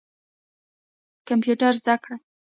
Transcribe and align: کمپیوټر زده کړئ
کمپیوټر 1.27 1.71
زده 1.81 1.95
کړئ 2.03 2.17